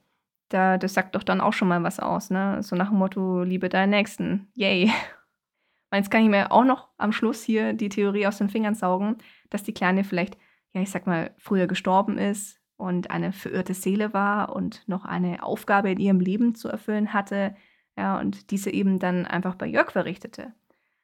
[0.54, 2.62] da, das sagt doch dann auch schon mal was aus, ne?
[2.62, 4.52] So nach dem Motto, liebe deinen Nächsten.
[4.56, 4.92] Yay.
[5.94, 9.18] Jetzt kann ich mir auch noch am Schluss hier die Theorie aus den Fingern saugen,
[9.50, 10.38] dass die Kleine vielleicht,
[10.74, 15.44] ja, ich sag mal, früher gestorben ist und eine verirrte Seele war und noch eine
[15.44, 17.56] Aufgabe in ihrem Leben zu erfüllen hatte,
[17.98, 20.54] ja, und diese eben dann einfach bei Jörg verrichtete.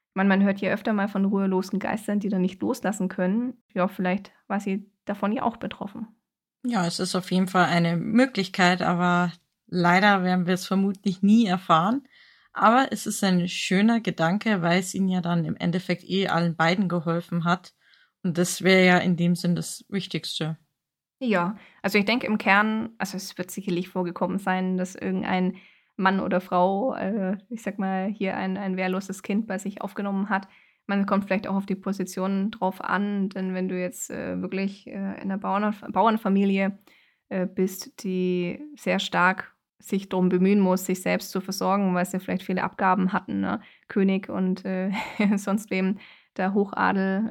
[0.10, 3.62] Ich meine, man hört ja öfter mal von ruhelosen Geistern, die dann nicht loslassen können.
[3.73, 6.07] Ja, vielleicht war sie davon ja auch betroffen.
[6.69, 9.32] Ja, es ist auf jeden Fall eine Möglichkeit, aber
[9.67, 12.06] leider werden wir es vermutlich nie erfahren.
[12.51, 16.58] Aber es ist ein schöner Gedanke, weil es ihnen ja dann im Endeffekt eh allen
[16.58, 17.73] beiden geholfen hat.
[18.21, 20.58] Und das wäre ja in dem Sinn das Wichtigste.
[21.19, 25.56] Ja, also ich denke im Kern, also es wird sicherlich vorgekommen sein, dass irgendein
[25.95, 30.30] Mann oder Frau, äh, ich sag mal, hier ein, ein wehrloses Kind bei sich aufgenommen
[30.30, 30.49] hat.
[30.88, 34.88] Man kommt vielleicht auch auf die Position drauf an, denn wenn du jetzt äh, wirklich
[34.88, 36.80] äh, in einer Bauern, Bauernfamilie
[37.30, 42.19] äh, bist, die sehr stark sich darum bemühen muss, sich selbst zu versorgen, weil sie
[42.19, 43.62] vielleicht viele Abgaben hatten, ne?
[43.89, 44.91] König und äh,
[45.36, 46.00] sonst wem,
[46.38, 47.30] der Hochadel,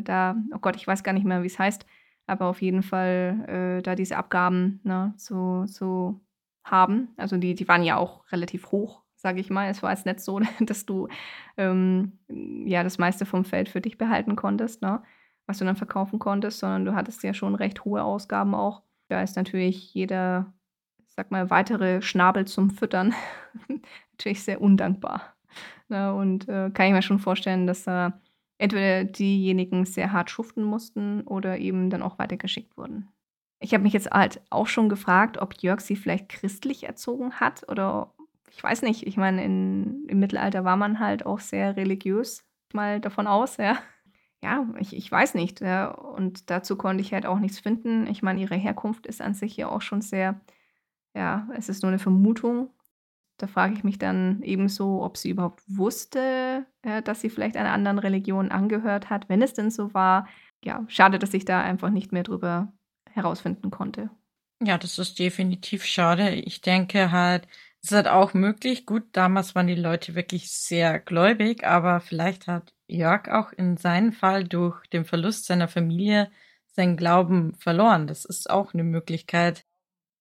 [0.00, 1.86] äh, da, oh Gott, ich weiß gar nicht mehr, wie es heißt,
[2.26, 6.20] aber auf jeden Fall da diese Abgaben ne, zu, zu
[6.62, 7.08] haben.
[7.16, 9.68] Also die, die waren ja auch relativ hoch sage ich mal.
[9.68, 11.08] Es war jetzt nicht so, dass du
[11.56, 15.02] ähm, ja das meiste vom Feld für dich behalten konntest, ne?
[15.46, 18.82] was du dann verkaufen konntest, sondern du hattest ja schon recht hohe Ausgaben auch.
[19.08, 20.52] Da ist natürlich jeder,
[21.08, 23.14] sag mal, weitere Schnabel zum Füttern
[24.12, 25.34] natürlich sehr undankbar.
[25.88, 26.14] Ne?
[26.14, 28.12] Und äh, kann ich mir schon vorstellen, dass da äh,
[28.58, 33.08] entweder diejenigen sehr hart schuften mussten oder eben dann auch weitergeschickt wurden.
[33.60, 37.68] Ich habe mich jetzt halt auch schon gefragt, ob Jörg sie vielleicht christlich erzogen hat
[37.68, 38.12] oder
[38.50, 43.26] ich weiß nicht, ich meine, im Mittelalter war man halt auch sehr religiös, mal davon
[43.26, 43.78] aus, ja.
[44.42, 45.60] Ja, ich, ich weiß nicht.
[45.60, 45.90] Ja.
[45.90, 48.06] Und dazu konnte ich halt auch nichts finden.
[48.06, 50.40] Ich meine, ihre Herkunft ist an sich ja auch schon sehr,
[51.14, 52.70] ja, es ist nur eine Vermutung.
[53.38, 57.72] Da frage ich mich dann ebenso, ob sie überhaupt wusste, ja, dass sie vielleicht einer
[57.72, 60.28] anderen Religion angehört hat, wenn es denn so war.
[60.64, 62.72] Ja, schade, dass ich da einfach nicht mehr drüber
[63.10, 64.10] herausfinden konnte.
[64.60, 66.30] Ja, das ist definitiv schade.
[66.34, 67.46] Ich denke halt,
[67.90, 68.86] ist halt auch möglich.
[68.86, 74.12] Gut, damals waren die Leute wirklich sehr gläubig, aber vielleicht hat Jörg auch in seinem
[74.12, 76.30] Fall durch den Verlust seiner Familie
[76.66, 78.06] seinen Glauben verloren.
[78.06, 79.64] Das ist auch eine Möglichkeit.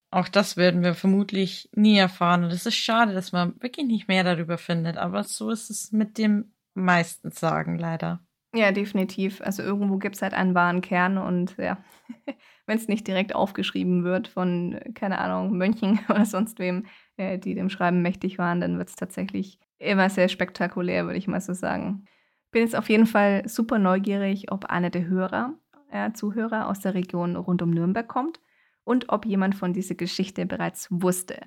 [0.09, 2.43] Auch das werden wir vermutlich nie erfahren.
[2.43, 4.97] Und es ist schade, dass man wirklich nicht mehr darüber findet.
[4.97, 8.21] Aber so ist es mit dem meisten Sagen leider.
[8.53, 9.41] Ja, definitiv.
[9.41, 11.77] Also irgendwo gibt es halt einen wahren Kern und ja,
[12.65, 17.55] wenn es nicht direkt aufgeschrieben wird von, keine Ahnung, Mönchen oder sonst wem, äh, die
[17.55, 21.53] dem Schreiben mächtig waren, dann wird es tatsächlich immer sehr spektakulär, würde ich mal so
[21.53, 22.05] sagen.
[22.51, 25.53] Bin jetzt auf jeden Fall super neugierig, ob einer der Hörer,
[25.91, 28.39] äh, Zuhörer aus der Region rund um Nürnberg kommt
[28.83, 31.41] und ob jemand von dieser Geschichte bereits wusste.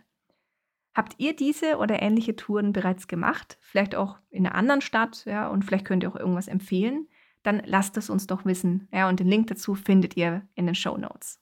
[0.94, 3.56] Habt ihr diese oder ähnliche Touren bereits gemacht?
[3.60, 7.08] Vielleicht auch in einer anderen Stadt, ja, und vielleicht könnt ihr auch irgendwas empfehlen?
[7.42, 8.88] Dann lasst es uns doch wissen.
[8.92, 11.39] Ja, und den Link dazu findet ihr in den Show Notes.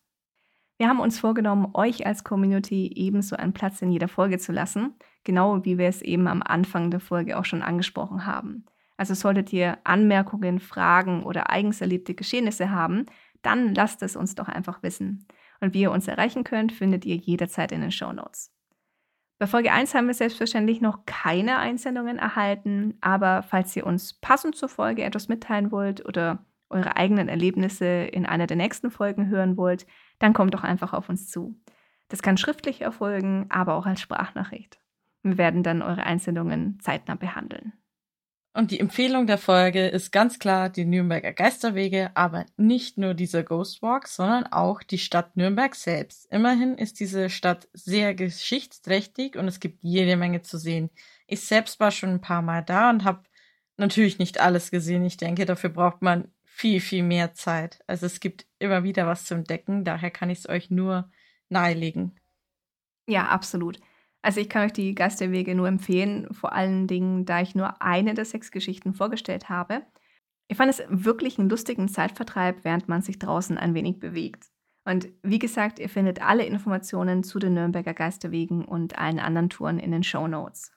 [0.78, 4.94] Wir haben uns vorgenommen, euch als Community ebenso einen Platz in jeder Folge zu lassen,
[5.24, 8.64] genau wie wir es eben am Anfang der Folge auch schon angesprochen haben.
[8.96, 13.06] Also solltet ihr Anmerkungen, Fragen oder eigens erlebte Geschehnisse haben,
[13.42, 15.26] dann lasst es uns doch einfach wissen.
[15.60, 18.52] Und wie ihr uns erreichen könnt, findet ihr jederzeit in den Show Notes.
[19.40, 24.54] Bei Folge 1 haben wir selbstverständlich noch keine Einsendungen erhalten, aber falls ihr uns passend
[24.54, 29.56] zur Folge etwas mitteilen wollt oder eure eigenen Erlebnisse in einer der nächsten Folgen hören
[29.56, 29.86] wollt,
[30.18, 31.54] dann kommt doch einfach auf uns zu.
[32.08, 34.80] Das kann schriftlich erfolgen, aber auch als Sprachnachricht.
[35.22, 37.72] Wir werden dann eure Einsendungen zeitnah behandeln.
[38.54, 43.44] Und die Empfehlung der Folge ist ganz klar die Nürnberger Geisterwege, aber nicht nur dieser
[43.44, 46.26] Ghostwalk, sondern auch die Stadt Nürnberg selbst.
[46.32, 50.90] Immerhin ist diese Stadt sehr geschichtsträchtig und es gibt jede Menge zu sehen.
[51.28, 53.22] Ich selbst war schon ein paar Mal da und habe
[53.76, 55.04] natürlich nicht alles gesehen.
[55.04, 56.28] Ich denke, dafür braucht man
[56.58, 57.78] viel, viel mehr Zeit.
[57.86, 61.08] Also es gibt immer wieder was zu entdecken, daher kann ich es euch nur
[61.48, 62.18] nahelegen.
[63.06, 63.78] Ja, absolut.
[64.22, 68.14] Also ich kann euch die Geisterwege nur empfehlen, vor allen Dingen, da ich nur eine
[68.14, 69.82] der sechs Geschichten vorgestellt habe.
[70.48, 74.48] Ich fand es wirklich einen lustigen Zeitvertreib, während man sich draußen ein wenig bewegt.
[74.84, 79.78] Und wie gesagt, ihr findet alle Informationen zu den Nürnberger Geisterwegen und allen anderen Touren
[79.78, 80.72] in den Show Notes.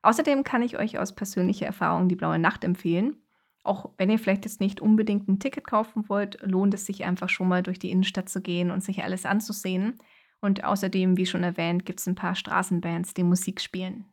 [0.00, 3.16] Außerdem kann ich euch aus persönlicher Erfahrung die Blaue Nacht empfehlen.
[3.62, 7.28] Auch wenn ihr vielleicht jetzt nicht unbedingt ein Ticket kaufen wollt, lohnt es sich einfach
[7.28, 9.98] schon mal durch die Innenstadt zu gehen und sich alles anzusehen.
[10.40, 14.06] Und außerdem, wie schon erwähnt, gibt es ein paar Straßenbands, die Musik spielen.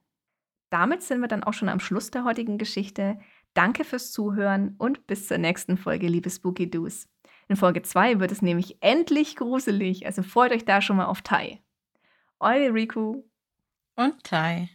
[0.69, 3.19] Damit sind wir dann auch schon am Schluss der heutigen Geschichte.
[3.53, 7.07] Danke fürs Zuhören und bis zur nächsten Folge, liebe Spooky Doos.
[7.47, 11.21] In Folge 2 wird es nämlich endlich gruselig, also freut euch da schon mal auf
[11.21, 11.61] Tai.
[12.39, 13.23] Eure Riku
[13.95, 14.69] und Tai.